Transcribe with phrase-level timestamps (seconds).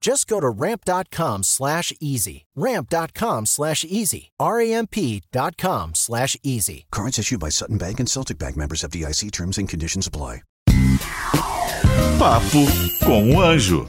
[0.00, 2.46] Just go to ramp.com slash easy.
[2.54, 4.30] Ramp.com slash easy.
[4.38, 6.86] R-A-M-P.com slash easy.
[6.90, 10.42] Cards issued by Sutton Bank and Celtic Bank members of DIC terms and conditions apply.
[12.18, 12.66] Papo
[13.04, 13.88] com o Anjo.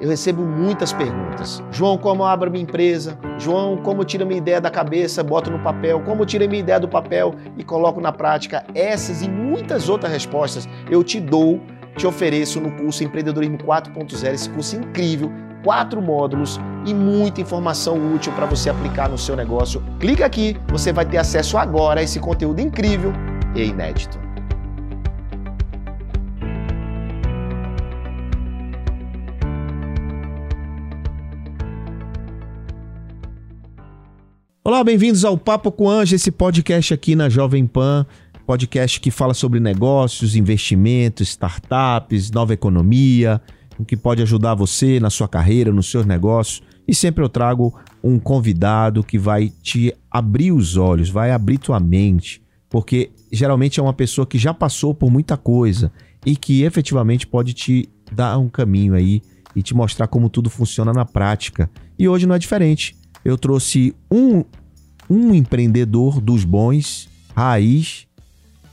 [0.00, 1.60] Eu recebo muitas perguntas.
[1.72, 3.18] João, como eu abro minha empresa?
[3.36, 6.00] João, como eu tiro minha ideia da cabeça, boto no papel?
[6.04, 8.64] Como eu tiro minha ideia do papel e coloco na prática?
[8.76, 11.60] Essas e muitas outras respostas eu te dou,
[11.98, 15.32] te ofereço no curso Empreendedorismo 4.0, esse curso incrível,
[15.64, 19.82] quatro módulos e muita informação útil para você aplicar no seu negócio.
[19.98, 23.12] Clica aqui, você vai ter acesso agora a esse conteúdo incrível
[23.54, 24.28] e inédito.
[34.62, 38.06] Olá, bem-vindos ao Papo com Anjo, esse podcast aqui na Jovem Pan,
[38.48, 43.42] podcast que fala sobre negócios, investimentos, startups, nova economia,
[43.78, 46.62] o que pode ajudar você na sua carreira, nos seus negócios.
[46.88, 51.78] E sempre eu trago um convidado que vai te abrir os olhos, vai abrir tua
[51.78, 55.92] mente, porque geralmente é uma pessoa que já passou por muita coisa
[56.24, 59.20] e que efetivamente pode te dar um caminho aí
[59.54, 61.68] e te mostrar como tudo funciona na prática.
[61.98, 62.96] E hoje não é diferente.
[63.22, 64.42] Eu trouxe um,
[65.10, 68.07] um empreendedor dos bons, raiz,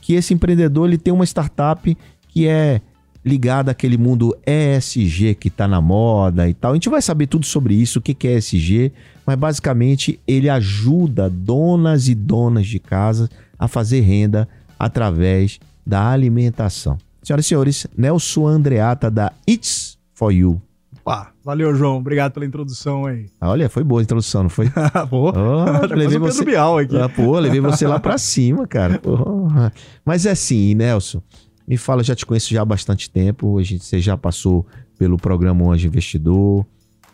[0.06, 2.80] que esse empreendedor ele tem uma startup que é
[3.24, 6.70] ligada àquele mundo ESG que está na moda e tal.
[6.70, 8.92] A gente vai saber tudo sobre isso, o que é ESG,
[9.26, 13.28] mas basicamente ele ajuda donas e donas de casa
[13.58, 16.98] a fazer renda através da alimentação.
[17.20, 20.62] Senhoras e senhores, Nelson Andreata da It's For You.
[21.06, 21.98] Opa, valeu, João.
[21.98, 23.26] Obrigado pela introdução aí.
[23.40, 24.68] Olha, foi boa a introdução, não foi?
[25.08, 26.98] pô, Oh, tá levei o você, Pedro Bial aqui.
[26.98, 28.98] Ah, pô, levei você lá pra cima, cara.
[28.98, 29.72] Porra.
[30.04, 31.22] Mas é assim, Nelson,
[31.66, 34.66] me fala, já te conheço já há bastante tempo, a gente, você já passou
[34.98, 36.66] pelo programa Anjo Investidor,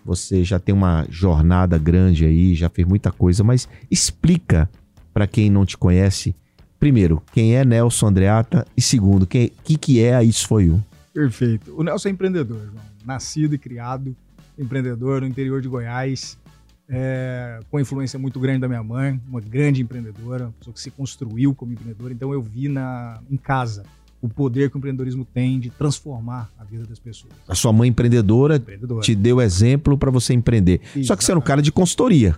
[0.03, 4.71] você já tem uma jornada grande aí, já fez muita coisa, mas explica
[5.13, 6.35] pra quem não te conhece,
[6.81, 10.83] primeiro, quem é Nelson Andreata e segundo, quem que, que é a Isso Foi You?
[11.13, 11.75] Perfeito.
[11.79, 12.92] O Nelson é empreendedor, João.
[13.05, 14.15] Nascido e criado
[14.59, 16.39] empreendedor no interior de Goiás,
[16.89, 20.91] é, com influência muito grande da minha mãe, uma grande empreendedora, uma pessoa que se
[20.91, 22.13] construiu como empreendedora.
[22.13, 23.83] Então eu vi na, em casa
[24.21, 27.33] o poder que o empreendedorismo tem de transformar a vida das pessoas.
[27.49, 29.01] A sua mãe empreendedora Empreendedora.
[29.01, 30.81] te deu exemplo pra você empreender.
[31.03, 32.37] Só que você era um cara de consultoria.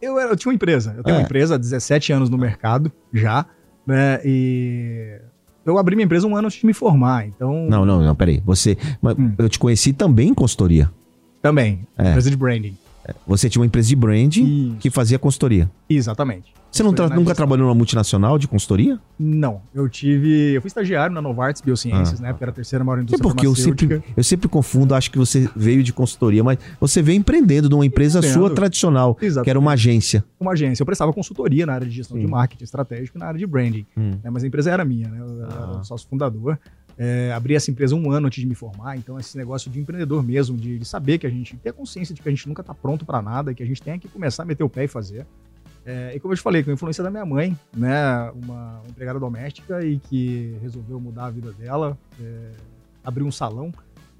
[0.00, 0.94] Eu, era- eu tinha uma empresa.
[0.96, 1.18] Eu tenho É.
[1.18, 3.46] uma empresa há 17 anos no mercado já,
[3.86, 4.20] né?
[4.24, 5.20] E
[5.68, 7.26] eu abri minha empresa um ano antes de me formar.
[7.26, 8.42] Então, Não, não, não, peraí.
[8.44, 9.32] Você, Hum.
[9.38, 10.90] eu te conheci também em consultoria.
[11.40, 12.08] também, É.
[12.10, 12.76] empresa de branding.
[13.26, 14.76] Você tinha uma empresa de branding Isso.
[14.80, 15.70] que fazia consultoria.
[15.88, 16.52] Exatamente.
[16.70, 17.34] Você não tra- nunca gestão.
[17.34, 19.00] trabalhou numa multinacional de consultoria?
[19.18, 20.52] Não, eu tive.
[20.52, 22.24] Eu fui estagiário na Novartis Biociências, Ah.
[22.24, 22.28] né?
[22.32, 25.16] Porque era a terceira maior É indústria porque eu sempre, eu sempre confundo, acho que
[25.16, 28.38] você veio de consultoria, mas você veio empreendendo de uma empresa Empreendo.
[28.38, 29.44] sua tradicional, Exatamente.
[29.44, 30.22] que era uma agência.
[30.38, 30.82] Uma agência.
[30.82, 33.86] Eu prestava consultoria na área de gestão de marketing estratégico e na área de branding.
[33.96, 34.18] Hum.
[34.22, 34.28] né?
[34.30, 35.18] Mas a empresa era minha, né?
[35.20, 35.80] Eu era Ah.
[35.80, 36.58] o sócio fundador.
[37.00, 40.20] É, abri essa empresa um ano antes de me formar, então esse negócio de empreendedor
[40.20, 42.74] mesmo, de, de saber que a gente ter consciência de que a gente nunca tá
[42.74, 45.24] pronto para nada, que a gente tem que começar a meter o pé e fazer.
[45.86, 49.20] É, e como eu te falei, com a influência da minha mãe, né, uma empregada
[49.20, 52.50] doméstica e que resolveu mudar a vida dela, é,
[53.04, 53.72] abriu um salão,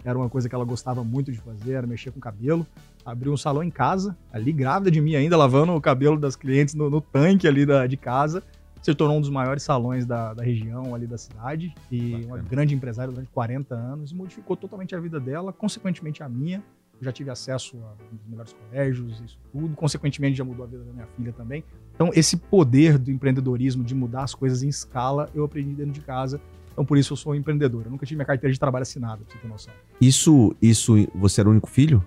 [0.04, 2.64] era uma coisa que ela gostava muito de fazer, era mexer com cabelo,
[3.04, 6.74] abriu um salão em casa, ali grávida de mim ainda, lavando o cabelo das clientes
[6.74, 8.42] no, no tanque ali da, de casa,
[8.82, 12.26] se tornou um dos maiores salões da, da região ali da cidade e Bacana.
[12.26, 16.62] uma grande empresária durante 40 anos, modificou totalmente a vida dela, consequentemente a minha.
[17.00, 19.74] Eu já tive acesso a um dos melhores colégios, isso tudo.
[19.76, 21.62] Consequentemente, já mudou a vida da minha filha também.
[21.94, 26.00] Então, esse poder do empreendedorismo, de mudar as coisas em escala, eu aprendi dentro de
[26.00, 26.40] casa.
[26.72, 27.84] Então, por isso, eu sou um empreendedor.
[27.84, 29.72] Eu nunca tive minha carteira de trabalho assinada, pra você ter noção.
[30.00, 32.04] Isso, isso, você era o único filho?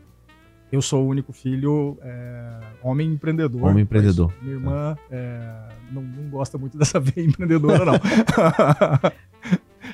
[0.72, 3.64] Eu sou o único filho é, homem empreendedor.
[3.64, 4.34] Homem empreendedor.
[4.42, 5.42] Minha irmã é,
[5.92, 7.94] não, não, gosta muito dessa veia empreendedora, não.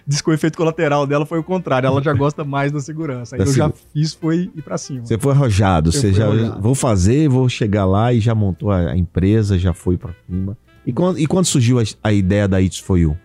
[0.05, 1.87] Diz que o efeito colateral dela foi o contrário.
[1.87, 3.35] Ela já gosta mais da segurança.
[3.35, 5.05] Aí eu já fiz, foi ir para cima.
[5.05, 5.91] Você foi arrojado.
[5.91, 6.61] Você já arrojado.
[6.61, 10.57] vou fazer, vou chegar lá e já montou a, a empresa, já foi para cima.
[10.85, 13.17] E quando, e quando surgiu a, a, ideia da It's For You?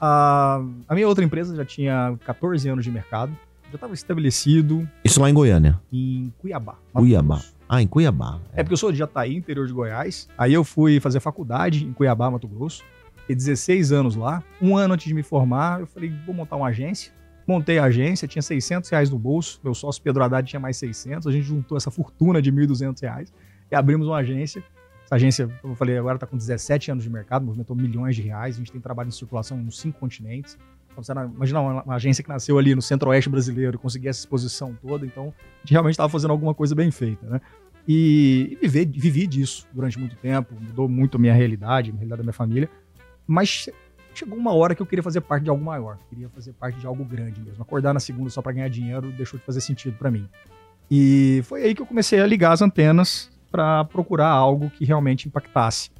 [0.00, 3.34] A, a minha outra empresa já tinha 14 anos de mercado.
[3.72, 4.86] Já estava estabelecido.
[5.02, 5.80] Isso lá em Goiânia?
[5.90, 6.76] Em Cuiabá.
[6.92, 7.40] Cuiabá.
[7.66, 8.38] Ah, em Cuiabá.
[8.52, 8.60] É.
[8.60, 10.28] é porque eu sou de Jataí, interior de Goiás.
[10.36, 12.84] Aí eu fui fazer faculdade em Cuiabá, Mato Grosso.
[13.16, 14.42] Fiquei 16 anos lá.
[14.60, 17.10] Um ano antes de me formar, eu falei, vou montar uma agência.
[17.46, 19.58] Montei a agência, tinha 600 reais no bolso.
[19.64, 21.26] Meu sócio Pedro Haddad tinha mais 600.
[21.26, 23.32] A gente juntou essa fortuna de 1.200 reais
[23.70, 24.62] e abrimos uma agência.
[25.06, 28.20] Essa agência, como eu falei, agora está com 17 anos de mercado, movimentou milhões de
[28.20, 28.56] reais.
[28.56, 30.58] A gente tem trabalho em circulação nos cinco continentes.
[31.34, 35.06] Imagina uma, agência que nasceu ali no centro-oeste brasileiro e conseguia essa exposição toda.
[35.06, 37.40] Então, a gente realmente estava fazendo alguma coisa bem feita, né?
[37.86, 42.18] E, e viver, vivi disso durante muito tempo, mudou muito a minha realidade, a realidade
[42.18, 42.70] da minha família.
[43.26, 43.68] Mas
[44.14, 46.86] chegou uma hora que eu queria fazer parte de algo maior, queria fazer parte de
[46.86, 47.62] algo grande mesmo.
[47.62, 50.28] Acordar na segunda só para ganhar dinheiro deixou de fazer sentido para mim.
[50.90, 55.26] E foi aí que eu comecei a ligar as antenas para procurar algo que realmente
[55.26, 55.90] impactasse.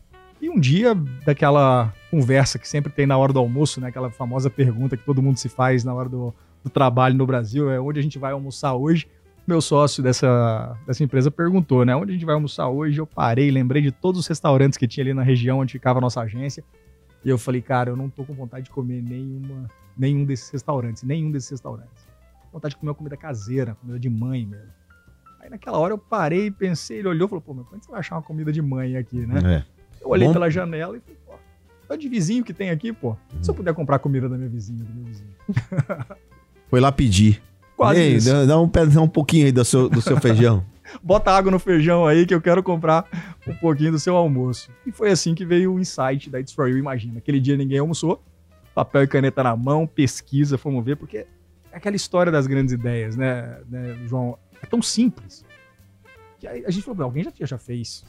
[0.41, 3.89] E um dia, daquela conversa que sempre tem na hora do almoço, né?
[3.89, 7.71] Aquela famosa pergunta que todo mundo se faz na hora do, do trabalho no Brasil,
[7.71, 9.09] é onde a gente vai almoçar hoje?
[9.47, 11.97] Meu sócio dessa, dessa empresa perguntou, né?
[11.97, 13.01] Onde a gente vai almoçar hoje?
[13.01, 16.03] Eu parei, lembrei de todos os restaurantes que tinha ali na região onde ficava a
[16.03, 16.63] nossa agência.
[17.25, 21.03] E eu falei, cara, eu não tô com vontade de comer nenhuma, nenhum desses restaurantes,
[21.03, 22.07] nenhum desses restaurantes.
[22.53, 24.71] Vontade de comer uma comida caseira, comida de mãe mesmo.
[25.41, 28.01] Aí naquela hora eu parei, pensei, ele olhou e falou, pô, meu, quando você vai
[28.01, 29.65] achar uma comida de mãe aqui, né?
[29.67, 29.83] É.
[30.03, 30.35] Eu olhei Bom...
[30.35, 31.19] pela janela e falei,
[31.93, 33.17] é de vizinho que tem aqui, pô.
[33.41, 35.31] Se eu puder comprar comida da minha vizinha, do meu vizinho.
[36.69, 37.43] Foi lá pedir.
[37.77, 38.29] Quase Ei, isso.
[38.29, 40.65] Dá, dá, um, dá um pouquinho aí do seu, do seu feijão.
[41.03, 43.07] bota água no feijão aí que eu quero comprar
[43.47, 44.71] um pouquinho do seu almoço.
[44.87, 47.19] E foi assim que veio o insight da It's For You, imagina.
[47.19, 48.23] Aquele dia ninguém almoçou,
[48.75, 51.27] papel e caneta na mão, pesquisa, fomos ver, porque
[51.73, 54.39] é aquela história das grandes ideias, né, né João?
[54.63, 55.45] É tão simples.
[56.39, 58.05] Que a, gente falou, alguém já, já fez.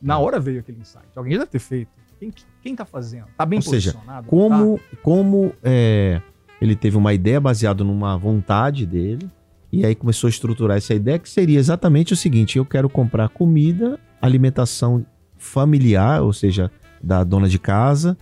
[0.00, 2.01] Na hora veio aquele insight, alguém já deve ter feito.
[2.22, 2.32] Quem,
[2.62, 3.26] quem tá fazendo?
[3.36, 4.24] Tá bem Ou posicionado?
[4.24, 4.96] Seja, como, tá?
[5.02, 6.22] como é,
[6.60, 9.28] ele teve uma ideia baseada numa vontade dele,
[9.72, 13.28] e aí começou a estruturar essa ideia que seria exatamente o seguinte: eu quero comprar
[13.28, 15.04] comida, alimentação
[15.36, 16.70] familiar, ou seja,
[17.02, 18.16] da dona de casa,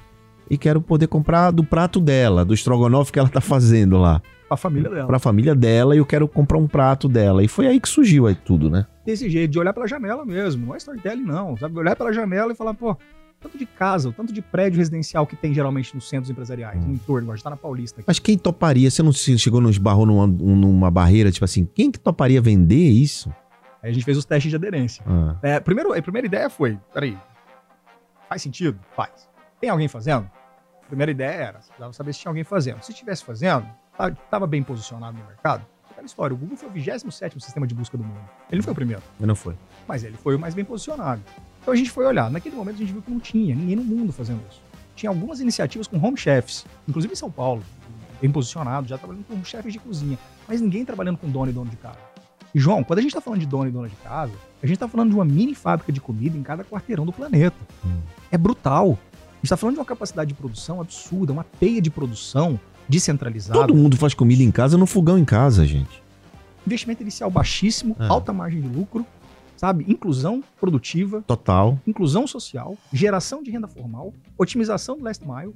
[0.49, 4.23] e quero poder comprar do prato dela, do estrogonofe que ela tá fazendo lá.
[4.49, 5.07] Pra família dela.
[5.07, 7.45] Pra família dela, e eu quero comprar um prato dela.
[7.45, 8.87] E foi aí que surgiu aí tudo, né?
[9.05, 10.67] Desse jeito, de olhar pela janela mesmo.
[10.67, 11.57] Não é storytelling, não.
[11.57, 11.79] Sabe?
[11.79, 12.97] Olhar pela janela e falar, pô,
[13.41, 16.89] tanto de casa, o tanto de prédio residencial que tem geralmente nos centros empresariais, hum.
[16.89, 18.01] no entorno, a gente tá na Paulista.
[18.01, 18.05] Aqui.
[18.07, 18.91] Mas quem toparia?
[18.91, 23.33] Você não chegou, nos esbarrou numa, numa barreira, tipo assim, quem que toparia vender isso?
[23.83, 25.03] Aí a gente fez os testes de aderência.
[25.07, 25.37] Ah.
[25.43, 27.17] É, primeiro, a primeira ideia foi, peraí,
[28.29, 28.79] faz sentido?
[28.95, 29.29] Faz.
[29.59, 30.31] Tem alguém fazendo?
[30.83, 32.83] A primeira ideia era, precisava saber se tinha alguém fazendo.
[32.83, 33.67] Se estivesse fazendo,
[34.25, 35.65] estava bem posicionado no mercado.
[35.91, 38.21] Aquela história, o Google foi o 27º sistema de busca do mundo.
[38.51, 39.03] Ele não foi o primeiro.
[39.19, 39.55] Ele não foi.
[39.87, 41.23] Mas ele foi o mais bem posicionado.
[41.71, 42.29] Então a gente foi olhar.
[42.29, 44.61] Naquele momento a gente viu que não tinha ninguém no mundo fazendo isso.
[44.97, 47.63] Tinha algumas iniciativas com home chefs, inclusive em São Paulo,
[48.21, 50.19] bem posicionado, já trabalhando com chefes de cozinha,
[50.49, 51.97] mas ninguém trabalhando com dono e dono de casa.
[52.53, 54.75] E João, quando a gente está falando de dono e dona de casa, a gente
[54.75, 57.57] está falando de uma mini fábrica de comida em cada quarteirão do planeta.
[57.87, 58.01] Hum.
[58.33, 58.99] É brutal.
[59.21, 62.59] A gente está falando de uma capacidade de produção absurda, uma teia de produção
[62.89, 63.61] descentralizada.
[63.61, 66.03] Todo mundo faz comida em casa no fogão em casa, gente.
[66.67, 68.09] Investimento inicial baixíssimo, é.
[68.09, 69.07] alta margem de lucro,
[69.61, 69.85] sabe?
[69.87, 71.23] Inclusão produtiva.
[71.27, 71.79] Total.
[71.87, 75.55] Inclusão social, geração de renda formal, otimização do last mile,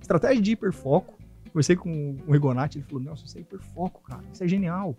[0.00, 1.12] estratégia de hiperfoco.
[1.52, 4.96] Conversei com o Rigonati, ele falou, Nelson, isso é hiperfoco, cara, isso é genial.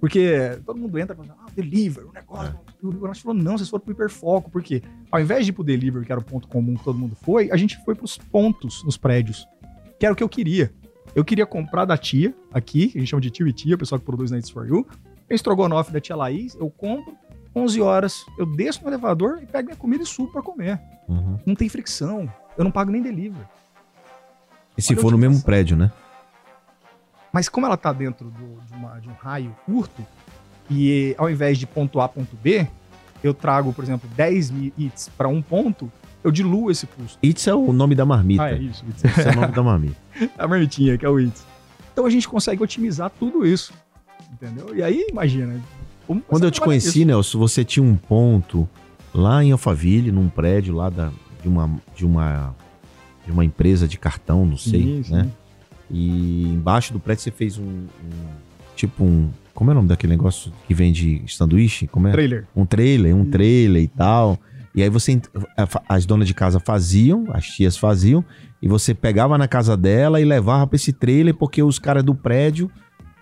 [0.00, 2.52] Porque todo mundo entra e fala, ah, deliver, o negócio.
[2.52, 2.84] É.
[2.84, 4.82] O Rigonati falou, não, vocês foram pro hiperfoco, porque
[5.12, 7.48] ao invés de ir pro deliver, que era o ponto comum que todo mundo foi,
[7.52, 9.46] a gente foi pros pontos nos prédios,
[10.00, 10.74] que era o que eu queria.
[11.14, 13.78] Eu queria comprar da tia, aqui, que a gente chama de tio e tia, o
[13.78, 14.84] pessoal que produz Nights for You.
[15.30, 17.16] Estrogonofe da tia Laís, eu compro,
[17.54, 20.80] 11 horas, eu desço no elevador e pego minha comida e subo para comer.
[21.08, 21.38] Uhum.
[21.46, 22.30] Não tem fricção.
[22.56, 23.46] Eu não pago nem delivery.
[24.76, 25.92] E se Olha for no mesmo prédio, né?
[27.32, 30.04] Mas como ela tá dentro do, de, uma, de, um raio curto,
[30.70, 32.66] e ao invés de ponto A, ponto B,
[33.22, 35.90] eu trago, por exemplo, 10 its para um ponto,
[36.22, 37.18] eu diluo esse custo.
[37.22, 38.44] Its é o nome da marmita.
[38.44, 38.84] Ah, é isso.
[38.88, 39.96] Its é o nome da marmita.
[40.38, 41.44] a marmitinha, que é o its.
[41.92, 43.72] Então a gente consegue otimizar tudo isso.
[44.32, 44.74] Entendeu?
[44.74, 45.60] E aí, imagina,
[46.26, 47.06] quando eu te conheci, isso.
[47.06, 48.68] Nelson, você tinha um ponto
[49.14, 51.10] lá em Alphaville, num prédio lá da,
[51.42, 52.54] de, uma, de, uma,
[53.24, 55.24] de uma empresa de cartão, não sei, sim, né?
[55.24, 55.30] Sim.
[55.90, 57.86] E embaixo do prédio você fez um, um,
[58.74, 59.30] tipo um.
[59.54, 61.86] Como é o nome daquele negócio que vende sanduíche?
[61.86, 62.12] Como é?
[62.12, 62.46] Trailer.
[62.56, 64.38] Um trailer, um trailer e tal.
[64.74, 65.20] E aí você.
[65.88, 68.24] As donas de casa faziam, as tias faziam,
[68.60, 72.14] e você pegava na casa dela e levava pra esse trailer, porque os caras do
[72.14, 72.70] prédio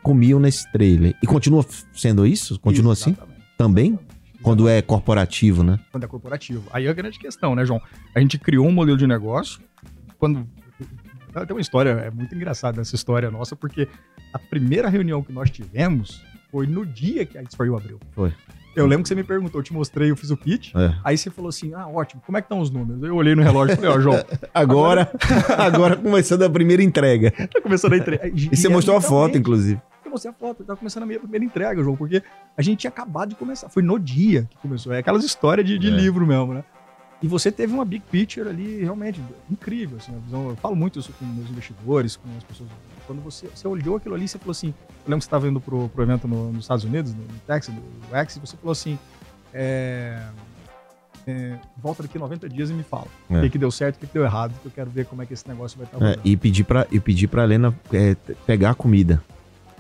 [0.03, 1.15] comiam nesse trailer.
[1.23, 2.59] E continua sendo isso?
[2.59, 3.17] Continua assim?
[3.57, 3.99] Também?
[4.43, 5.79] Quando é corporativo, né?
[5.93, 6.65] quando é corporativo.
[6.73, 7.81] Aí é a grande questão, né, João?
[8.15, 9.61] A gente criou um modelo de negócio.
[10.19, 10.47] Quando.
[11.33, 13.89] Tem uma história, é muito engraçada essa história nossa, porque
[14.35, 17.99] a primeira reunião que nós tivemos foi no dia que a You abriu.
[18.11, 18.35] Foi.
[18.75, 20.75] Eu lembro que você me perguntou, eu te mostrei, eu fiz o pitch.
[20.75, 20.95] É.
[21.05, 23.03] Aí você falou assim: ah, ótimo, como é que estão os números?
[23.03, 25.11] Eu olhei no relógio e falei: ó, João, Agora,
[25.59, 27.31] agora começando a primeira entrega.
[27.31, 28.29] tá começando a entrega.
[28.35, 29.81] E você mostrou a foto, inclusive.
[30.13, 32.23] Eu mostrei a foto, tava começando a minha primeira entrega, João, porque
[32.55, 33.71] a gente tinha acabado de começar.
[33.71, 34.93] Foi no dia que começou.
[34.93, 35.91] É aquelas histórias de, de É.
[35.91, 36.63] livro mesmo, né?
[37.23, 39.19] E você teve uma big picture ali realmente
[39.51, 39.97] incrível.
[39.97, 42.69] Assim, eu falo muito isso com meus investidores, com as pessoas.
[43.07, 44.69] Quando você, você olhou aquilo ali, você falou assim.
[44.69, 44.75] Eu
[45.07, 47.75] lembro que você estava indo pro, pro evento no- nos Estados Unidos, no, no Texas,
[47.75, 48.99] no X, e você falou assim.
[49.55, 50.21] é,
[51.27, 53.07] é, volta daqui 90 dias e me fala.
[53.31, 53.39] É.
[53.39, 55.23] O que, que deu certo, o que, que deu errado, que eu quero ver como
[55.23, 58.15] é que esse negócio vai estar É, e pedir pra, e pedir pra Helena é,
[58.45, 59.23] pegar a comida.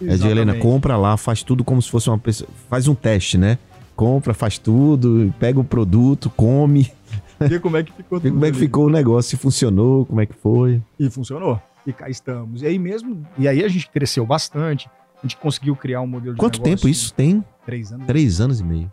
[0.00, 2.48] É de Helena, compra lá, faz tudo como se fosse uma pessoa.
[2.68, 3.58] Faz um teste, né?
[3.94, 6.90] Compra, faz tudo, pega o produto, come,
[7.40, 8.66] Ver como é que ficou vê tudo como é que ali.
[8.66, 10.80] ficou o negócio, se funcionou, como é que foi.
[10.98, 11.60] E funcionou.
[11.86, 12.62] E cá estamos.
[12.62, 14.88] E aí mesmo, e aí a gente cresceu bastante.
[15.18, 17.30] A gente conseguiu criar um modelo de Quanto negócio tempo isso tem?
[17.36, 18.06] em Três anos.
[18.06, 18.92] Três anos e meio.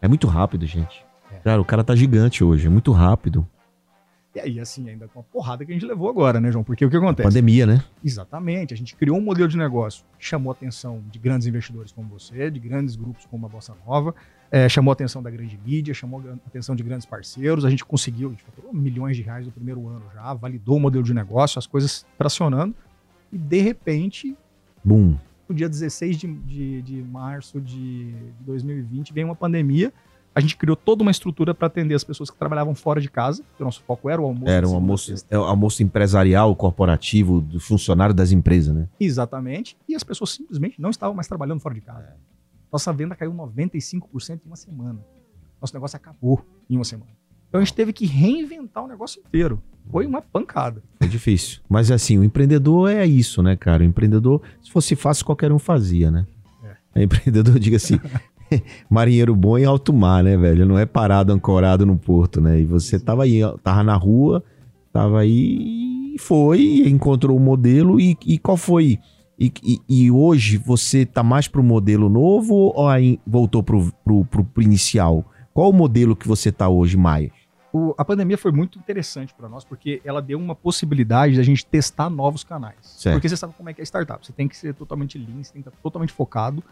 [0.00, 1.04] É muito rápido, gente.
[1.32, 1.36] É.
[1.36, 3.46] Cara, o cara tá gigante hoje, é muito rápido.
[4.40, 6.64] E aí, assim, ainda com a porrada que a gente levou agora, né, João?
[6.64, 7.28] Porque o que acontece?
[7.28, 7.84] Pandemia, né?
[8.02, 8.72] Exatamente.
[8.72, 12.08] A gente criou um modelo de negócio que chamou a atenção de grandes investidores como
[12.08, 14.14] você, de grandes grupos como a Bossa Nova,
[14.50, 17.64] eh, chamou a atenção da grande mídia, chamou a atenção de grandes parceiros.
[17.64, 20.80] A gente conseguiu, a gente faturou milhões de reais no primeiro ano já, validou o
[20.80, 22.74] modelo de negócio, as coisas tracionando.
[23.32, 24.36] E, de repente,
[24.82, 25.16] Boom.
[25.48, 29.92] no dia 16 de, de, de março de 2020, veio uma pandemia.
[30.34, 33.42] A gente criou toda uma estrutura para atender as pessoas que trabalhavam fora de casa,
[33.42, 34.50] porque o nosso foco era o almoço.
[34.50, 35.34] Era um segunda a almoço, sexta.
[35.34, 38.88] é um almoço empresarial, corporativo, do funcionário das empresas, né?
[39.00, 39.76] Exatamente.
[39.88, 42.14] E as pessoas simplesmente não estavam mais trabalhando fora de casa.
[42.72, 45.00] Nossa venda caiu 95% em uma semana.
[45.60, 47.10] Nosso negócio acabou em uma semana.
[47.48, 49.60] Então a gente teve que reinventar o negócio inteiro.
[49.90, 50.80] Foi uma pancada.
[51.00, 51.60] É difícil.
[51.68, 53.82] Mas assim, o empreendedor é isso, né, cara?
[53.82, 56.26] O empreendedor, se fosse fácil, qualquer um fazia, né?
[56.94, 57.02] É.
[57.02, 57.98] empreendedor, diga assim,
[58.88, 60.66] marinheiro bom em alto mar, né, velho?
[60.66, 62.60] Não é parado, ancorado no porto, né?
[62.60, 64.42] E você tava aí, tava na rua,
[64.92, 68.00] tava aí e foi, encontrou o modelo.
[68.00, 68.98] E, e qual foi?
[69.38, 74.24] E, e- e hoje você tá mais pro modelo novo ou aí voltou pro, pro,
[74.24, 75.24] pro, pro inicial?
[75.54, 77.30] Qual o modelo que você tá hoje mais?
[77.72, 81.64] O- a pandemia foi muito interessante para nós, porque ela deu uma possibilidade da gente
[81.64, 82.74] testar novos canais.
[82.82, 83.14] Certo.
[83.14, 84.26] Porque você sabe como é que é startup.
[84.26, 86.62] Você tem que ser totalmente lean, você tem que estar totalmente focado,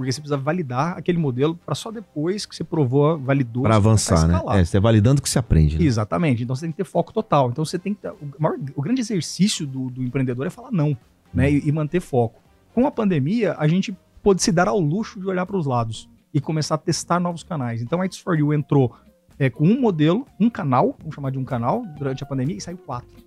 [0.00, 3.64] porque você precisa validar aquele modelo para só depois que você provou, validou.
[3.64, 4.40] Você avançar, né?
[4.58, 5.78] É, você é validando que se aprende.
[5.78, 5.84] Né?
[5.84, 6.42] Exatamente.
[6.42, 7.50] Então você tem que ter foco total.
[7.50, 10.70] Então você tem que ter, o, maior- o grande exercício do, do empreendedor é falar
[10.72, 10.96] não,
[11.34, 11.52] né?
[11.52, 12.40] E, e manter foco.
[12.72, 16.08] Com a pandemia, a gente pôde se dar ao luxo de olhar para os lados
[16.32, 17.82] e começar a testar novos canais.
[17.82, 18.96] Então a It's For You entrou
[19.38, 22.60] é, com um modelo, um canal, vamos chamar de um canal, durante a pandemia e
[22.62, 23.22] saiu quatro.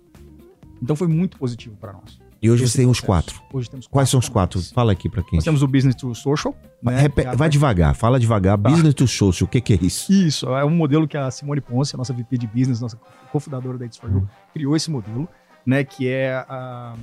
[0.82, 2.18] Então foi muito positivo para nós.
[2.44, 3.40] E hoje você tem os quatro.
[3.50, 4.60] Hoje temos Quais são os quatro?
[4.74, 5.38] Fala aqui pra quem.
[5.38, 6.54] Nós temos o Business to Social.
[6.82, 8.58] né, Repe- é Vai devagar, fala devagar.
[8.58, 8.68] Tá.
[8.68, 10.12] Business to social, o que, que é isso?
[10.12, 13.00] Isso, é um modelo que a Simone Ponce, a nossa VP de Business, nossa
[13.32, 15.26] cofundadora da It's For You, criou esse modelo,
[15.64, 16.94] né, que é a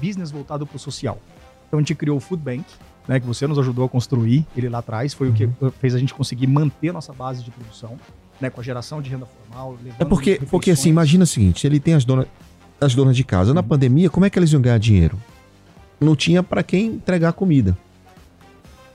[0.00, 1.18] business voltado para o social.
[1.66, 2.64] Então a gente criou o Food Bank,
[3.08, 5.98] né, que você nos ajudou a construir ele lá atrás, foi o que fez a
[5.98, 7.98] gente conseguir manter a nossa base de produção,
[8.40, 9.76] né, com a geração de renda formal.
[9.98, 12.28] É porque, porque assim, imagina o seguinte: ele tem as donas,
[12.84, 13.52] as donas de casa.
[13.54, 13.66] Na Uhum.
[13.68, 15.18] pandemia, como é que eles iam ganhar dinheiro?
[16.00, 17.76] Não tinha pra quem entregar comida.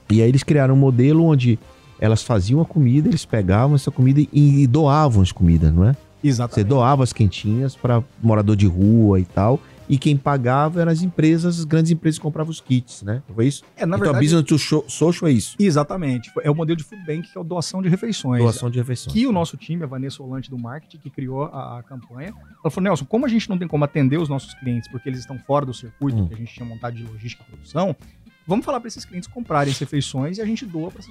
[0.09, 1.59] E aí eles criaram um modelo onde
[1.99, 4.29] elas faziam a comida, eles pegavam essa comida e,
[4.63, 5.93] e doavam as comidas, não é?
[5.93, 6.67] Você Exatamente.
[6.67, 9.59] doava as quentinhas para morador de rua e tal.
[9.89, 13.23] E quem pagava eram as empresas, as grandes empresas que compravam os kits, né?
[13.33, 13.63] Foi isso?
[13.75, 15.55] É, na então a verdade, business to show- social é isso.
[15.59, 16.31] exatamente.
[16.43, 18.43] É o modelo de Food Bank, que é a doação de refeições.
[18.43, 19.11] Doação de refeições.
[19.11, 22.69] que o nosso time, a Vanessa Olante do marketing, que criou a, a campanha, ela
[22.69, 25.39] falou, Nelson, como a gente não tem como atender os nossos clientes porque eles estão
[25.39, 26.27] fora do circuito Hum.
[26.27, 27.95] que a gente tinha montado de logística e produção,
[28.45, 31.01] vamos falar para esses clientes comprarem as refeições e a gente doa para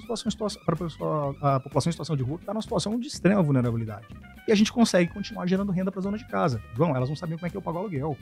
[1.55, 4.07] a população em situação de rua que está numa situação de extrema vulnerabilidade.
[4.47, 6.61] E a gente consegue continuar gerando renda para a zona de casa.
[6.75, 8.17] João, elas não sabiam como é que eu pago o aluguel.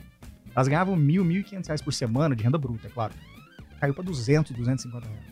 [0.58, 3.14] Elas ganhavam mil, mil e quinhentos reais por semana de renda bruta, é claro.
[3.78, 5.22] Caiu para 200, 250 reais.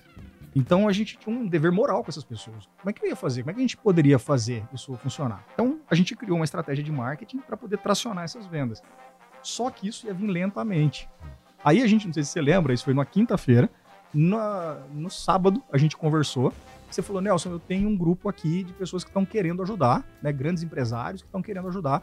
[0.55, 2.69] Então a gente tinha um dever moral com essas pessoas.
[2.79, 3.43] Como é que eu ia fazer?
[3.43, 5.45] Como é que a gente poderia fazer isso funcionar?
[5.53, 8.81] Então a gente criou uma estratégia de marketing para poder tracionar essas vendas.
[9.43, 11.11] Só que isso ia vir lentamente.
[11.65, 13.69] Aí a gente, não sei se você lembra, isso foi numa quinta-feira,
[14.15, 16.53] no sábado, a gente conversou.
[16.89, 20.33] Você falou, Nelson, eu tenho um grupo aqui de pessoas que estão querendo ajudar, né?
[20.33, 22.01] Grandes empresários que estão querendo ajudar.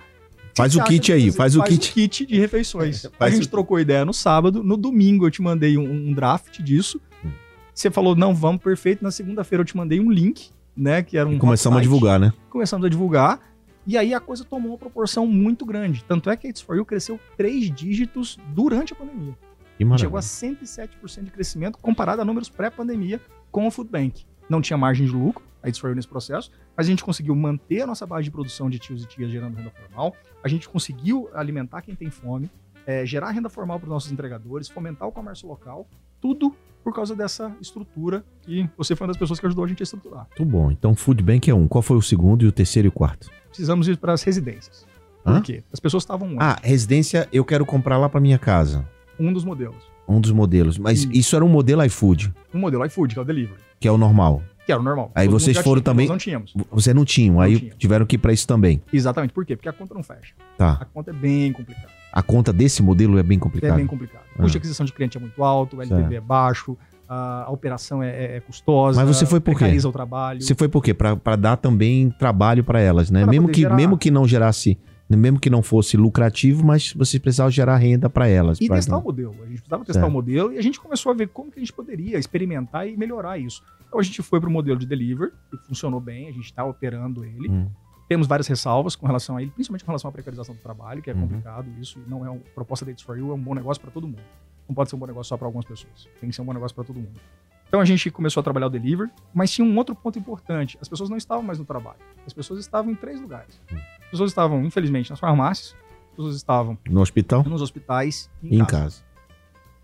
[0.55, 1.91] Faz o kit aí, faz o kit.
[1.93, 3.05] kit de refeições.
[3.07, 4.63] A faz gente o- trocou ideia no sábado.
[4.63, 7.01] No domingo eu te mandei um, um draft disso.
[7.25, 7.29] Hum.
[7.73, 9.03] Você falou, não, vamos, perfeito.
[9.03, 11.01] Na segunda-feira eu te mandei um link, né?
[11.01, 12.31] Que era um E começamos a divulgar, né?
[12.49, 13.39] Começamos a divulgar.
[13.85, 16.03] E aí a coisa tomou uma proporção muito grande.
[16.07, 19.35] Tanto é que a It's For You cresceu três dígitos durante a pandemia.
[19.97, 23.19] Chegou a 107% de crescimento comparado a números pré-pandemia
[23.51, 24.23] com o Food Bank.
[24.49, 27.87] Não tinha margem de lucro, a You nesse processo, mas a gente conseguiu manter a
[27.87, 30.13] nossa base de produção de tios e tias gerando renda formal.
[30.43, 32.51] A gente conseguiu alimentar quem tem fome,
[32.85, 35.87] eh, gerar renda formal para os nossos entregadores, fomentar o comércio local,
[36.19, 36.53] tudo
[36.83, 39.85] por causa dessa estrutura que você foi uma das pessoas que ajudou a gente a
[39.85, 40.27] estruturar.
[40.37, 40.69] Muito bom.
[40.69, 41.67] Então, Food Bank é um.
[41.67, 43.29] Qual foi o segundo e o terceiro e o quarto?
[43.47, 44.85] Precisamos ir para as residências.
[45.25, 45.35] Hã?
[45.35, 45.63] Por quê?
[45.71, 46.35] As pessoas estavam?
[46.39, 48.85] Ah, residência, eu quero comprar lá pra minha casa.
[49.17, 49.81] Um dos modelos.
[50.07, 50.77] Um dos modelos.
[50.77, 51.11] Mas Isso.
[51.13, 53.97] isso era um modelo iFood, Um modelo iFood, que é o delivery, que é o
[53.97, 54.43] normal.
[54.65, 55.11] Que era o normal.
[55.15, 56.53] Aí Todo vocês foram tinha, também- Nós não tínhamos.
[56.71, 57.73] Você não tinha, aí tinha.
[57.75, 58.81] tiveram que ir pra isso também.
[58.91, 59.33] Exatamente.
[59.33, 59.55] Por quê?
[59.55, 60.33] Porque a conta não fecha.
[60.55, 60.85] A Tá.
[60.93, 61.87] conta é bem complicada.
[62.11, 63.75] A conta desse modelo é bem É complicada.
[63.75, 64.23] bem complicado.
[64.35, 66.13] O custo de aquisição de cliente é muito alto, o LTV Certo.
[66.13, 66.77] é baixo,
[67.09, 69.03] a, a operação é, é- é custosa.
[69.03, 69.65] Mas você foi por quê?
[69.85, 70.41] o trabalho.
[70.41, 70.93] Você foi por quê?
[70.93, 73.23] Pra, pra dar também trabalho pra elas, né?
[73.23, 74.77] Pra Mesmo que, gerar- mesmo que não gerasse,
[75.09, 78.59] mesmo que não fosse lucrativo, mas você precisava gerar renda pra elas.
[78.61, 79.31] E pra- testar o modelo.
[79.43, 80.09] A gente precisava testar Certo.
[80.11, 82.95] o modelo e a gente começou a ver como que a gente poderia experimentar e
[82.97, 83.61] melhorar isso.
[83.93, 86.65] Então a gente foi para o modelo de delivery, que funcionou bem, a gente está
[86.65, 87.47] operando ele.
[87.47, 87.69] Hum.
[88.09, 91.11] Temos várias ressalvas com relação a ele, principalmente com relação à precarização do trabalho, que
[91.11, 91.21] é Uhum.
[91.21, 93.79] complicado isso, e não é uma proposta da It's For You, é um bom negócio
[93.79, 94.23] para todo mundo.
[94.67, 96.53] Não pode ser um bom negócio só para algumas pessoas, tem que ser um bom
[96.53, 97.19] negócio para todo mundo.
[97.67, 100.87] Então a gente começou a trabalhar o delivery, mas tinha um outro ponto importante, as
[100.89, 103.61] pessoas não estavam mais no trabalho, as pessoas estavam em três lugares.
[103.71, 103.75] Hum.
[104.05, 105.75] As pessoas estavam, infelizmente, nas farmácias,
[106.09, 107.43] as pessoas estavam No hospital?
[107.43, 108.71] nos hospitais e Em em, casa.
[108.71, 109.03] casa.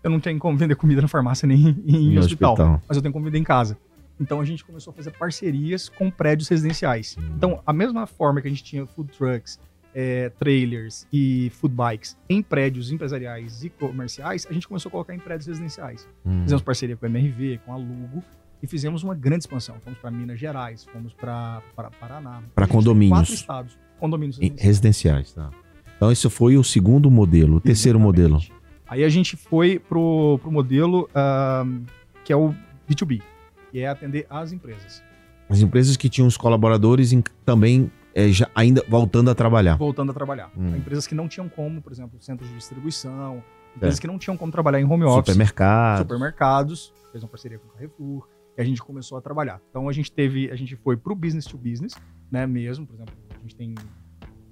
[0.02, 2.82] Eu não tenho como vender comida na farmácia nem em, Em hospital, hospital.
[2.88, 3.78] mas eu tenho como vender em casa.
[4.20, 7.16] Então a gente começou a fazer parcerias com prédios residenciais.
[7.34, 9.58] Então, a mesma forma que a gente tinha food trucks,
[9.94, 15.14] eh, trailers e food bikes em prédios empresariais e comerciais, a gente começou a colocar
[15.14, 16.06] em prédios residenciais.
[16.24, 16.42] Hum.
[16.42, 18.22] Fizemos parceria com a MRV, com a Lugo
[18.62, 19.76] e fizemos uma grande expansão.
[19.82, 21.62] Fomos para Minas Gerais, fomos para
[21.98, 22.42] Paraná.
[22.54, 23.18] Pra A gente tem condomínios.
[23.18, 23.78] Quatro estados.
[23.98, 24.66] Condomínios residenciais.
[24.66, 25.50] residenciais, tá.
[25.96, 27.56] Então esse foi o segundo modelo.
[27.56, 28.38] O terceiro modelo.
[28.86, 31.84] Aí a gente foi pro, pro modelo ahm,
[32.24, 32.54] que é o
[32.88, 33.22] B2B,
[33.70, 35.02] que é atender as empresas.
[35.48, 39.76] As empresas que tinham os colaboradores em- também é, já, ainda voltando a trabalhar.
[39.76, 40.50] voltando a trabalhar.
[40.56, 40.76] Hum.
[40.76, 43.42] Empresas que não tinham como, por exemplo, centros de distribuição,
[43.76, 45.98] empresas que não tinham como trabalhar em home office, Supermercado.
[45.98, 48.28] supermercados, fez uma parceria com o Carrefour,
[48.58, 49.60] e a gente começou a trabalhar.
[49.70, 51.94] Então a gente teve, a gente foi pro business to business,
[52.30, 53.74] né, mesmo, por exemplo, a gente tem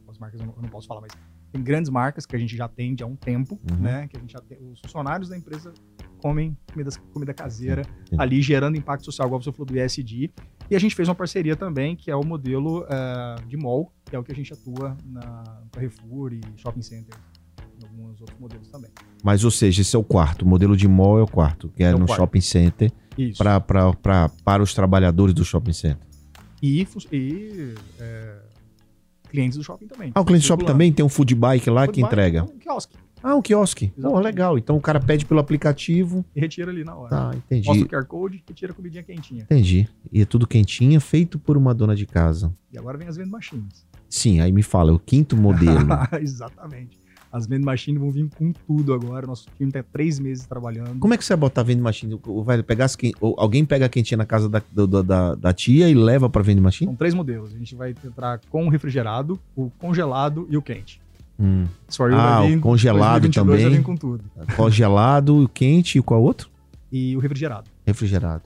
[0.09, 1.11] as marcas eu não, eu não posso falar, mas
[1.52, 3.76] tem grandes marcas que a gente já atende há um tempo, Uhum.
[3.78, 5.74] né, que a gente já tem, os funcionários da empresa
[6.18, 8.22] comem comida, comida caseira, Entendi.
[8.22, 10.31] ali gerando impacto social, igual você falou do ESG.
[10.70, 14.14] E a gente fez uma parceria também, que é o modelo eh, de mall, que
[14.14, 17.14] é o que a gente atua na Carrefour e Shopping Center,
[17.81, 18.90] em alguns outros modelos também.
[19.24, 20.42] Mas, ou seja, esse é o quarto.
[20.44, 22.16] O modelo de mall é o quarto, que é, É no quarto.
[22.16, 22.92] shopping center,
[23.38, 26.07] pra, pra, pra, para os trabalhadores do shopping center.
[26.62, 28.38] E, e, eh,
[29.31, 30.11] clientes do shopping também.
[30.14, 30.74] Ah, o cliente shopping Circulando.
[30.74, 32.44] também tem um food bike lá Food que bike, entrega.
[32.44, 32.94] Um quiosque.
[33.22, 33.92] Ah, um quiosque.
[34.00, 34.57] Pô, legal.
[34.59, 36.24] Então o cara pede pelo aplicativo.
[36.35, 37.11] E retira ali na hora.
[37.11, 37.83] Tá, Mostra entendi.
[37.83, 39.42] o QR Code e tira a comidinha quentinha.
[39.42, 39.88] Entendi.
[40.12, 42.52] E é tudo quentinha, feito por uma dona de casa.
[42.72, 43.87] E agora vem as vending machines.
[44.09, 45.87] Sim, aí me fala, é o quinto modelo.
[46.20, 46.98] Exatamente.
[47.31, 49.26] As vending machines vão vir com tudo agora.
[49.26, 50.98] Nosso time tem três meses trabalhando.
[50.98, 52.18] Como é que você vai botar vending machine?
[52.42, 55.90] Vai pegar as quen- alguém pega a quentinha na casa da, do- da, da tia
[55.90, 56.88] e leva pra vending machine?
[56.88, 57.54] São três modelos.
[57.54, 61.02] A gente vai entrar com o refrigerado, o congelado e o quente.
[61.38, 61.66] Hum.
[62.12, 63.70] Ah, o congelado 2022 também.
[63.70, 64.24] Vem com tudo.
[64.57, 66.51] Congelado, quente e qual outro?
[66.90, 67.70] E o refrigerado.
[67.87, 68.42] Refrigerado.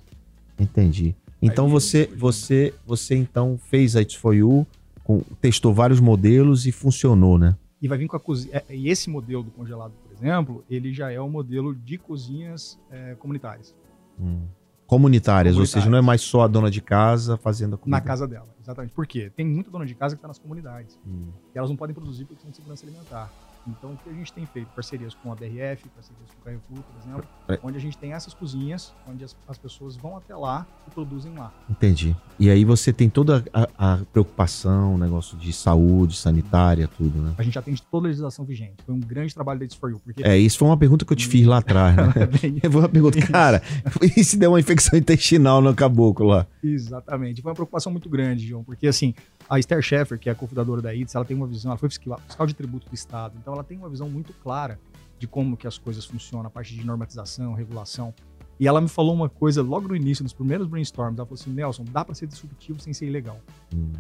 [0.59, 1.15] Entendi.
[1.41, 4.67] Então Aí, você, você, você então fez a It's For You,
[5.03, 7.57] com- testou vários modelos e funcionou, né?
[7.81, 8.63] E vai vir com a cozinha.
[8.69, 12.79] é, E esse modelo do congelado, por exemplo, ele já é o modelo de cozinhas
[12.91, 13.75] é, comunitárias.
[14.21, 14.43] Hum.
[14.87, 17.97] Comunitárias, ou seja, não é mais só a dona de casa fazendo a comida.
[17.97, 18.49] Na casa dela.
[18.61, 18.93] Exatamente.
[18.93, 19.33] Por quê?
[19.35, 20.99] Tem muita dona de casa que está nas comunidades.
[21.07, 21.31] Hum.
[21.55, 23.31] E elas não podem produzir por questão de segurança alimentar.
[23.67, 24.69] Então, o que a gente tem feito?
[24.75, 27.59] Parcerias com a BRF, parcerias com o Carrefour, por exemplo, É.
[27.63, 31.33] onde a gente tem essas cozinhas, onde as, as pessoas vão até lá e produzem
[31.35, 31.53] lá.
[31.71, 32.17] Entendi.
[32.41, 37.35] E aí você tem toda a, a preocupação, negócio de saúde, sanitária, tudo, né?
[37.39, 38.75] A gente atende toda a legislação vigente.
[38.85, 41.13] Foi um grande trabalho da It's For You, porque É, isso foi uma pergunta que
[41.13, 42.13] eu te fiz lá atrás, né?
[42.17, 43.31] é bem- Eu vou pergunta, Isso.
[43.31, 43.63] cara,
[44.17, 46.47] e se der uma infecção intestinal no caboclo lá?
[46.63, 47.41] Exatamente.
[47.43, 49.15] Foi uma preocupação muito grande, João, porque assim,
[49.49, 51.89] a Esther Sheffer, que é a cofundadora da ITS, ela tem uma visão, ela foi
[51.89, 54.79] fiscal, de tributo do Estado, então ela tem uma visão muito clara
[55.19, 58.13] de como que as coisas funcionam, a parte de normatização, regulação.
[58.59, 61.19] E ela me falou uma coisa logo no início, nos primeiros brainstorms.
[61.19, 63.41] Ela falou assim: Nelson, dá para ser disruptivo sem ser ilegal.
[63.75, 63.93] Hum.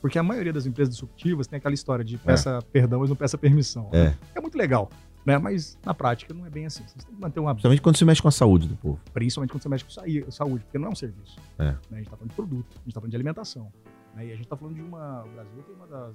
[0.00, 3.38] Porque a maioria das empresas disruptivas tem aquela história de peça perdão, mas não peça
[3.38, 3.88] permissão.
[3.92, 4.14] É.
[4.34, 4.90] É muito legal,
[5.24, 5.38] né?
[5.38, 6.82] Mas na prática não é bem assim.
[6.86, 7.54] Você tem que manter uma.
[7.54, 9.00] Principalmente quando você mexe com a saúde do povo.
[9.14, 11.38] Principalmente quando você mexe com saí- saúde, porque não é um serviço.
[11.56, 11.66] É.
[11.66, 11.78] Né?
[11.92, 13.72] A gente tá falando de produto, a gente tá falando de alimentação.
[14.14, 14.26] Né?
[14.26, 15.24] E a gente tá falando de uma.
[15.24, 16.14] O Brasil tem uma das,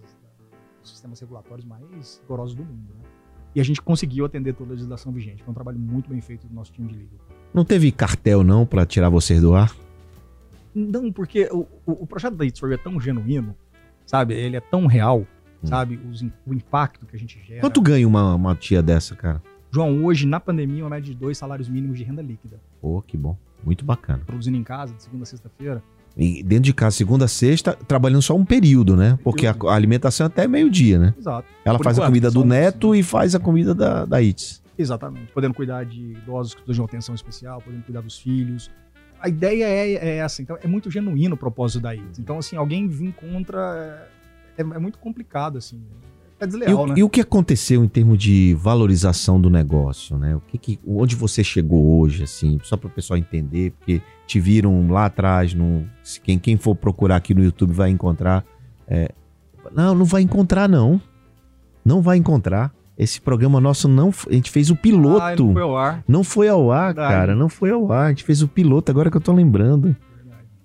[0.82, 3.10] dos sistemas regulatórios mais rigorosos do mundo, né?
[3.56, 5.42] E a gente conseguiu atender toda a legislação vigente.
[5.44, 7.20] Foi um trabalho muito bem feito do nosso time de legal.
[7.54, 9.74] Não teve cartel, não, pra tirar vocês do ar?
[10.76, 13.56] Não, porque o, o, o projeto da You é tão genuíno,
[14.06, 14.36] sabe?
[14.36, 15.26] Ele é tão real,
[15.64, 15.68] Hum.
[15.68, 16.00] sabe?
[16.08, 17.62] Os o impacto que a gente gera.
[17.62, 19.42] Quanto ganha uma, uma tia dessa, cara?
[19.72, 22.60] João, hoje, na pandemia, uma média de dois salários mínimos de renda líquida.
[22.80, 23.36] Pô, que bom.
[23.64, 24.24] Muito bacana.
[24.24, 25.82] Produzindo em casa, de segunda a sexta-feira.
[26.18, 29.20] E dentro de casa, segunda a sexta, trabalhando só um período, né?
[29.24, 31.14] Porque a, a alimentação é até meio-dia, né?
[31.18, 31.48] Exato.
[31.64, 34.22] Ela Por faz a enquanto, comida só do neto e faz a comida da, da
[34.22, 34.62] Itz.
[34.78, 35.32] Exatamente.
[35.32, 38.72] Podendo cuidar de idosos que precisam de uma atenção especial, podendo cuidar dos filhos.
[39.20, 40.42] A ideia é, é essa.
[40.42, 42.20] Então, é muito genuíno o propósito da ITS.
[42.20, 44.08] Então, assim, alguém vir contra
[44.58, 45.82] é, é muito complicado, assim.
[46.40, 46.94] É E, desleal, o, né?
[46.98, 50.36] e o que aconteceu em termos de valorização do negócio, né?
[50.36, 54.40] O que que, onde você chegou hoje, assim, só para o pessoal entender, porque te
[54.40, 58.46] viram lá atrás, no, se quem, quem for procurar aqui no YouTube vai encontrar.
[58.88, 59.10] é,
[59.74, 61.02] não, não vai encontrar, não.
[61.84, 62.72] Não vai encontrar.
[62.98, 64.12] Esse programa nosso não.
[64.30, 65.22] A gente fez o piloto.
[65.22, 66.04] Ah, não foi ao ar.
[66.08, 67.14] Não foi ao ar, Verdade.
[67.14, 67.36] cara.
[67.36, 68.06] Não foi ao ar.
[68.06, 69.96] A gente fez o piloto, agora que eu tô lembrando.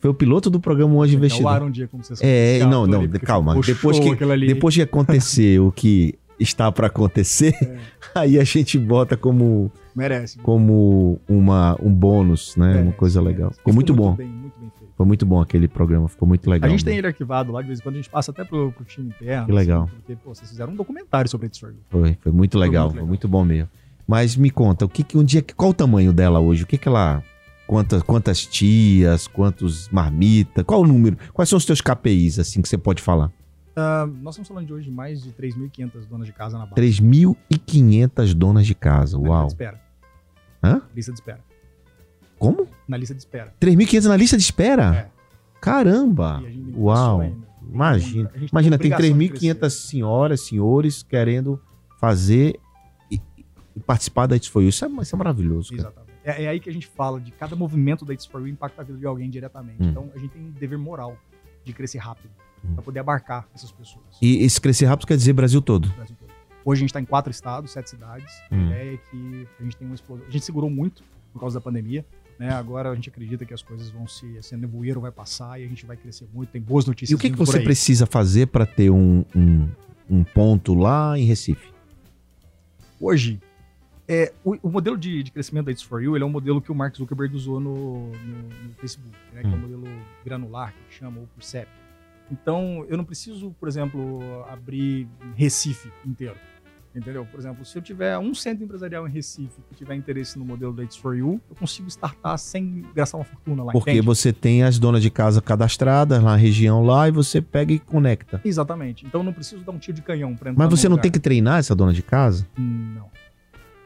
[0.03, 1.53] Foi o piloto do programa Hoje Investidor.
[1.53, 3.55] ar um dia, como você É, não, não, ali, calma.
[3.61, 4.17] Depois que-.
[4.49, 7.79] Depois de acontecer o que está para acontecer, É.
[8.19, 10.39] aí a gente bota como, Merece.
[10.41, 12.67] como uma, um bônus, né?
[12.67, 13.43] Merece, uma coisa legal.
[13.43, 13.59] merece.
[13.59, 14.17] Ficou muito bom.
[14.17, 14.93] Bem, muito bem feito.
[14.97, 16.67] Foi muito bom aquele programa, ficou muito legal.
[16.67, 17.01] A gente tem mesmo.
[17.03, 19.47] ele arquivado lá, de vez em quando a gente passa até pro, pro time interno.
[19.47, 19.85] Que legal.
[19.85, 21.77] assim, porque, pô, vocês fizeram um documentário sobre a You.
[21.89, 23.07] Foi, foi muito legal, muito foi legal.
[23.09, 23.69] muito bom mesmo.
[24.05, 26.65] Mas me conta, o que, que um dia, qual o tamanho dela hoje?
[26.65, 27.23] O que que ela
[27.73, 31.17] quantas quantas tias, quantos marmita, qual o número?
[31.33, 33.33] Quais são os teus KPIs assim que você pode falar?
[33.75, 36.75] Ah, nós estamos falando de hoje de mais de 3.500 donas de casa na base.
[37.01, 39.19] 3.500 donas de casa.
[39.19, 39.45] Na Uau.
[39.45, 39.81] lista de espera.
[40.63, 40.83] Hã?
[40.95, 41.41] Lista de espera.
[42.39, 42.69] Como?
[42.87, 43.55] Na lista de espera.
[43.59, 44.95] 3.500 na lista de espera?
[44.95, 45.11] É.
[45.59, 46.43] Caramba.
[46.77, 47.25] Uau.
[47.73, 48.31] Imagina.
[48.37, 49.71] Gente Imagina, tem obrigação de 3.500 crescer.
[49.71, 51.59] senhoras, senhores querendo
[51.99, 52.61] fazer
[53.11, 53.19] e,
[53.75, 54.69] e participar da It's For You.
[54.69, 55.71] Isso é, isso é maravilhoso.
[55.71, 55.81] Cara.
[55.81, 56.02] Exatamente.
[56.25, 58.83] É, é aí que a gente fala de cada movimento da It's For You impacta
[58.83, 59.83] a vida de alguém diretamente.
[59.83, 59.89] Hum.
[59.91, 61.17] Então a gente tem um dever moral
[61.65, 62.31] de crescer rápido
[62.65, 62.75] Hum.
[62.75, 64.05] para poder abarcar essas pessoas.
[64.21, 65.89] E esse crescer rápido quer dizer Brasil todo.
[65.91, 66.31] Brasil todo.
[66.65, 68.33] Hoje a gente está em quatro estados, sete cidades.
[68.51, 68.59] Hum.
[68.59, 70.25] A ideia é que a gente tem uma explosão.
[70.27, 72.05] A gente segurou muito por causa da pandemia.
[72.39, 72.51] Né?
[72.51, 74.37] Agora a gente acredita que as coisas vão se.
[74.37, 76.51] Esse nevoeiro vai passar e a gente vai crescer muito.
[76.51, 77.11] Tem boas notícias.
[77.11, 79.69] E o que, que você precisa fazer para ter um, um,
[80.09, 81.73] um ponto lá em Recife?
[83.01, 83.41] Hoje,
[84.09, 86.61] é, o, o modelo de, de crescimento da It's For You ele é um modelo
[86.61, 89.41] que o Mark Zuckerberg usou no, no- no Facebook, né?
[89.43, 89.55] que é Hum.
[89.55, 89.85] o modelo
[90.25, 91.69] granular, que chama, ou por CEP.
[92.31, 96.35] Então, eu não preciso, por exemplo, abrir Recife inteiro.
[96.95, 97.25] Entendeu?
[97.25, 100.75] Por exemplo, se eu tiver um centro empresarial em Recife que tiver interesse no modelo
[100.75, 103.73] da It's For You, eu consigo startar sem gastar uma fortuna lá.
[103.73, 104.05] Porque entende?
[104.07, 108.43] você tem as donas de casa cadastradas na região lá e você pega e conecta.
[108.45, 109.07] Exatamente.
[109.07, 111.03] Então, eu não preciso dar um tiro de canhão para entrar Mas você não lugar.
[111.05, 112.47] tem que treinar essa dona de casa?
[112.59, 113.11] Hum, Não.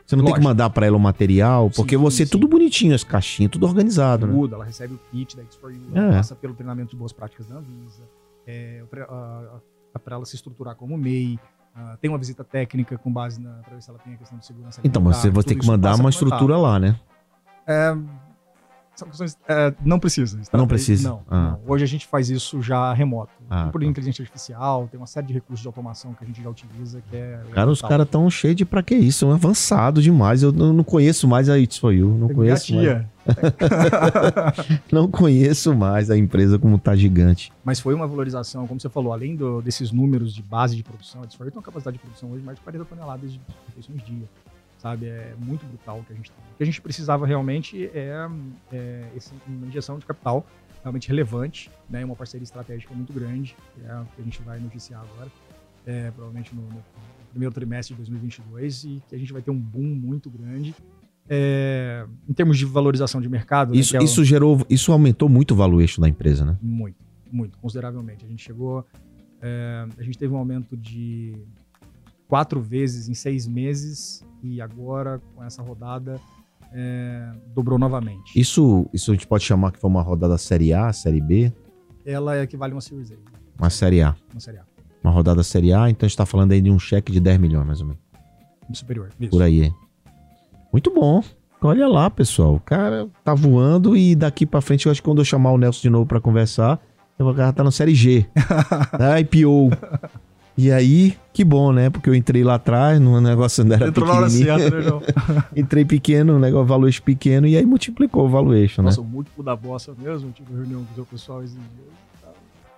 [0.07, 0.41] Você não tem Lógico.
[0.41, 1.69] que mandar para ela o material?
[1.71, 2.31] Porque Sim, você sim.
[2.31, 4.33] tudo bonitinho, as caixinhas, tudo organizado, né?
[4.33, 6.17] Tudo, ela recebe o kit da It's For You, ela É.
[6.19, 8.05] passa pelo treinamento de boas práticas da Anvisa,
[8.47, 11.39] é, para ela se estruturar como MEI,
[11.75, 14.39] ah, tem uma visita técnica com base na para ver se ela tem a questão
[14.39, 16.99] de segurança Então, mas você vai ter que mandar uma estrutura lá, né?
[17.67, 17.95] É,
[18.99, 20.41] são questões, é, não precisa.
[20.41, 21.09] está Não precisa?
[21.09, 21.51] Não, Ah.
[21.51, 21.61] não.
[21.73, 23.31] Hoje a gente faz isso já remoto.
[23.49, 23.87] Ah, por tá.
[23.87, 27.15] inteligência artificial, tem uma série de recursos de automação que a gente já utiliza, que
[27.17, 27.41] é...
[27.53, 29.21] Cara, os caras tão cheios de pra que isso?
[29.21, 30.43] São avançados demais.
[30.43, 32.09] Eu não conheço mais a It's For You.
[32.19, 33.09] Não Tem conheço, mais, tia.
[34.91, 37.53] não conheço mais a empresa como tá gigante.
[37.65, 41.23] Mas foi uma valorização, como você falou, além do- desses números de base de produção,
[41.23, 44.05] a Discord tem uma capacidade de produção hoje de mais de 40 toneladas de refeições
[44.05, 44.25] dia.
[44.79, 45.07] Sabe?
[45.07, 46.39] É muito brutal o que a gente tem.
[46.53, 48.15] O que a gente precisava realmente é,
[48.73, 50.47] é esse- uma injeção de capital
[50.83, 52.05] realmente relevante, né?
[52.05, 55.31] Uma parceria estratégica muito grande, que é o que a gente vai noticiar agora,
[55.87, 56.83] é, provavelmente no, no
[57.31, 60.75] primeiro trimestre de 2022, e que a gente vai ter um boom muito grande.
[61.29, 65.29] É, em termos de valorização de mercado, né, Isso, é o- isso gerou, isso aumentou
[65.29, 66.57] muito o valuation da empresa, né?
[66.63, 66.97] muito,
[67.33, 68.25] muito, consideravelmente.
[68.25, 68.87] A gente chegou.
[69.43, 71.35] é, a gente teve um aumento de
[72.29, 76.21] quatro vezes em seis meses e agora, com essa rodada,
[76.73, 78.39] é, dobrou novamente.
[78.39, 81.53] Isso, isso a gente pode chamar que foi uma rodada Série A, Série B,
[82.05, 83.15] Ela equivale a uma Series A,
[83.59, 84.15] uma Série A.
[84.33, 84.65] uma Série A.
[85.03, 87.39] Uma rodada Série A, então a gente tá falando aí de um cheque de 10
[87.39, 88.03] milhões, mais ou menos.
[88.73, 89.11] Superior.
[89.21, 89.31] Isso.
[89.31, 89.73] Por aí.
[90.73, 91.23] Muito bom.
[91.63, 92.57] Olha lá, pessoal.
[92.57, 95.59] O cara tá voando e daqui pra frente, eu acho que quando eu chamar o
[95.59, 96.81] Nelson de novo pra conversar,
[97.19, 98.27] o cara tá na série G.
[98.99, 99.71] da IPO.
[100.59, 101.91] E aí, que bom, né?
[101.91, 105.03] Porque eu entrei lá atrás, no negócio ainda era Entrou na hora certa, né, João?
[105.55, 108.87] Entrei pequeno, negócio valuation pequeno, e aí multiplicou o valuation, né?
[108.87, 111.97] Nossa, o múltiplo da bossa mesmo, tive reunião com o pessoal esses dias.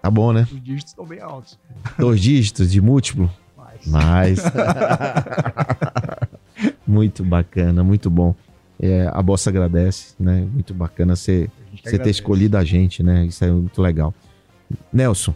[0.03, 0.47] Tá bom, né?
[0.51, 1.59] Os dígitos estão bem altos.
[1.99, 3.31] Dois dígitos de múltiplo.
[3.57, 4.43] Mas, Mas.
[6.87, 8.35] muito bacana, muito bom.
[8.81, 10.47] É, a Bossa agradece, né?
[10.53, 11.51] Muito bacana você,
[11.83, 13.27] ter escolhido a gente, né?
[13.27, 14.15] Isso é muito legal.
[14.93, 15.35] Nelson,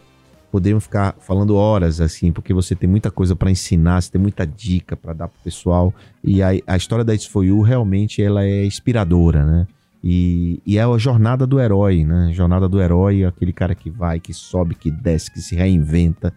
[0.53, 4.45] podemos ficar falando horas assim, porque você tem muita coisa para ensinar, você tem muita
[4.45, 5.91] dica para dar pro pessoal.
[6.23, 9.67] E a, a história da It's For You realmente ela é inspiradora, né?
[10.03, 12.29] E, e é a jornada do herói, né?
[12.33, 16.31] Jornada do herói, aquele cara que vai, que sobe, que desce, que se reinventa,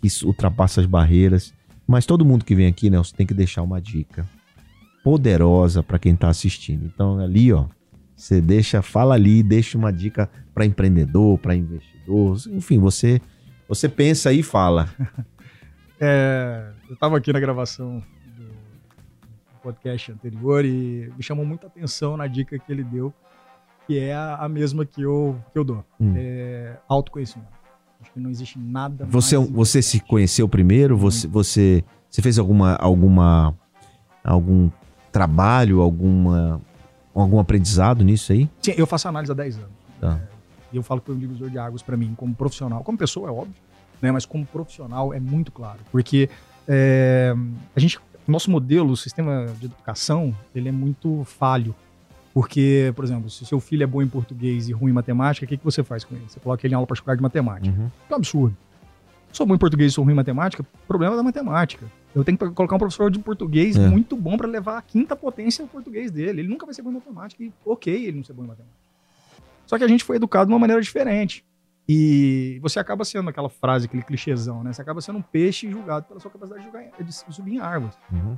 [0.00, 1.52] que ultrapassa as barreiras.
[1.88, 4.24] Mas todo mundo que vem aqui, Nelson, tem que deixar uma dica
[5.02, 6.84] poderosa para quem tá assistindo.
[6.84, 7.64] Então ali, ó,
[8.14, 13.20] você deixa, fala ali, deixa uma dica para empreendedor, para investidor, enfim, você
[13.68, 14.88] você pensa e fala.
[15.98, 18.02] É, eu estava aqui na gravação
[18.36, 18.50] do
[19.62, 23.10] podcast anterior e me chamou muita atenção na dica que ele deu,
[23.86, 25.82] que é a, a mesma que eu, que eu dou.
[25.98, 26.12] Hum.
[26.14, 27.48] É autoconhecimento.
[27.98, 30.98] Acho que não existe nada Você mais você se conheceu primeiro?
[30.98, 33.54] Você você você fez alguma alguma
[34.22, 34.70] algum
[35.10, 36.60] trabalho, alguma
[37.14, 38.50] algum aprendizado nisso aí?
[38.60, 39.70] Sim, eu faço análise há 10 anos.
[39.98, 40.20] Tá.
[40.72, 42.82] E eu falo que foi um divisor de águas para mim, como profissional.
[42.82, 43.54] Como pessoa, é óbvio,
[44.00, 44.10] né?
[44.10, 45.78] Mas como profissional é muito claro.
[45.92, 46.28] Porque
[46.66, 47.34] é,
[47.74, 51.74] a gente, nosso modelo, o sistema de educação, ele é muito falho.
[52.34, 55.48] Porque, por exemplo, se seu filho é bom em português e ruim em matemática, o
[55.48, 56.24] que, que você faz com ele?
[56.28, 57.74] Você coloca ele em aula particular de matemática.
[57.74, 57.90] Uhum.
[58.10, 58.54] É um absurdo.
[59.32, 61.86] Sou bom em português e sou ruim em matemática, problema é da matemática.
[62.14, 63.88] Eu tenho que colocar um professor de português É.
[63.88, 66.40] muito bom para levar a quinta potência do português dele.
[66.40, 68.85] Ele nunca vai ser bom em matemática e ok ele não ser bom em matemática.
[69.66, 71.44] Só que a gente foi educado de uma maneira diferente.
[71.88, 74.72] E você acaba sendo aquela frase, aquele clichêzão, né?
[74.72, 77.96] Você acaba sendo um peixe julgado pela sua capacidade de, jogar- de subir em árvores.
[78.12, 78.36] Uhum.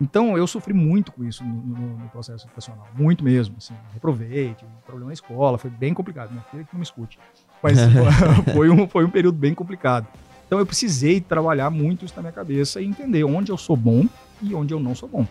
[0.00, 2.86] Então, eu sofri muito com isso no, no- no processo educacional.
[2.94, 3.54] Muito mesmo.
[3.56, 6.30] Assim, reprovei, tive problema na escola, foi bem complicado.
[6.32, 7.18] Minha filha que não me escute.
[7.62, 7.78] Mas
[8.52, 10.06] foi, um, foi um período bem complicado.
[10.46, 14.06] Então, eu precisei trabalhar muito isso na minha cabeça e entender onde eu sou bom
[14.42, 15.26] e onde eu não sou bom.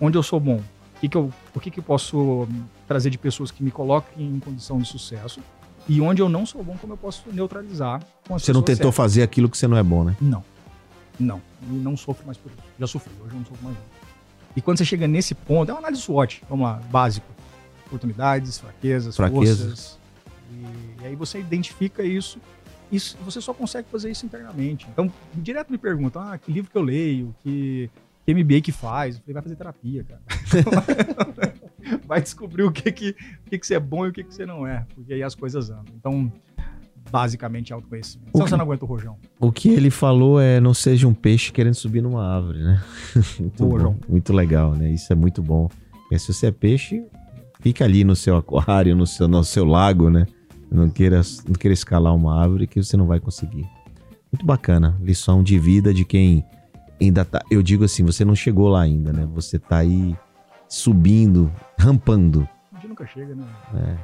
[0.00, 0.60] Onde eu sou bom,
[1.04, 2.48] que, que, eu, o que, que eu posso
[2.86, 5.40] trazer de pessoas que me coloquem em condição de sucesso
[5.88, 8.84] e onde eu não sou bom, como eu posso neutralizar com as Você não tentou
[8.84, 8.96] certas.
[8.96, 10.16] fazer aquilo que você não é bom, né?
[10.20, 10.42] Não.
[11.18, 11.42] Não.
[11.62, 12.60] E não sofro mais por isso.
[12.78, 13.84] Já sofri, hoje eu não sofro mais não.
[14.56, 17.26] E quando você chega nesse ponto, é uma análise SWOT, vamos lá, básico.
[17.86, 19.58] Oportunidades, fraquezas, Fraquezas.
[19.58, 19.98] forças.
[20.52, 22.38] E, e aí você identifica isso.
[22.90, 24.86] Isso, você só consegue fazer isso internamente.
[24.92, 27.90] Então, direto me perguntam, ah, que livro que eu leio, que,
[28.24, 29.16] que MBA que faz.
[29.16, 30.22] Eu falei, vai fazer terapia, cara.
[32.06, 33.10] vai descobrir o que que,
[33.46, 34.86] o que que você é bom e o que que você não é.
[34.94, 35.94] Porque aí as coisas andam.
[35.98, 36.32] Então,
[37.10, 38.30] basicamente, é autoconhecimento.
[38.32, 39.16] Senão que- você não aguenta o rojão.
[39.38, 42.82] O que ele falou é não seja um peixe querendo subir numa árvore, né?
[43.38, 44.90] muito bom, muito legal, né?
[44.90, 45.68] Isso é muito bom.
[45.90, 47.04] Porque se você é peixe,
[47.60, 50.26] fica ali no seu aquário, no seu, no seu lago, né?
[50.70, 53.64] Não queira, não queira escalar uma árvore que você não vai conseguir.
[54.32, 54.98] Muito bacana.
[55.00, 56.44] Lição de vida de quem
[57.00, 57.42] ainda tá.
[57.50, 59.26] Eu digo assim, você não chegou lá ainda, né?
[59.34, 60.16] Você tá aí
[60.68, 62.48] subindo, rampando.
[62.72, 63.98] A gente nunca chega, né?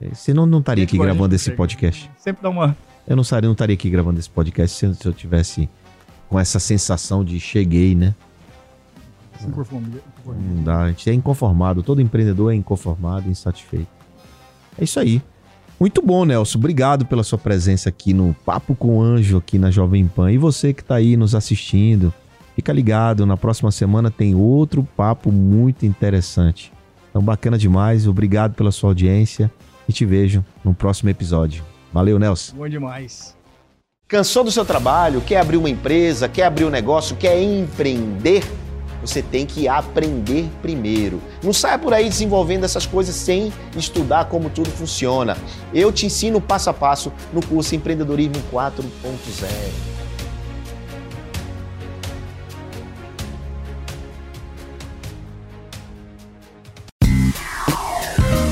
[0.00, 1.56] É, Senão não estaria aqui gravando esse chega.
[1.56, 2.10] podcast.
[2.18, 2.76] Sempre dá uma.
[3.06, 5.68] Eu não, estaria, não estaria aqui gravando esse podcast se eu, se eu tivesse
[6.28, 8.14] com essa sensação de cheguei, né?
[9.42, 10.02] Inconformidade.
[10.26, 11.82] Não dá, a gente é inconformado.
[11.82, 13.86] Todo empreendedor é inconformado, insatisfeito.
[14.78, 15.22] É isso aí.
[15.78, 16.58] Muito bom, Nelson.
[16.58, 20.32] Obrigado pela sua presença aqui no Papo com o Anjo, aqui na Jovem Pan.
[20.32, 22.12] E você que está aí nos assistindo,
[22.56, 23.26] fica ligado.
[23.26, 26.72] Na próxima semana tem outro papo muito interessante.
[27.10, 28.08] Então, bacana demais.
[28.08, 29.52] Obrigado pela sua audiência
[29.88, 31.62] e te vejo no próximo episódio.
[31.92, 32.56] Valeu, Nelson.
[32.56, 33.36] Bom demais.
[34.08, 35.20] Cansou do seu trabalho?
[35.20, 36.28] Quer abrir uma empresa?
[36.28, 37.16] Quer abrir um negócio?
[37.16, 38.42] Quer empreender?
[39.00, 41.20] Você tem que aprender primeiro.
[41.42, 45.36] Não saia por aí desenvolvendo essas coisas sem estudar como tudo funciona.
[45.72, 49.95] Eu te ensino passo a passo no curso Empreendedorismo 4.0.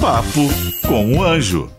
[0.04, 0.50] Papo
[0.86, 1.70] com o Anjo.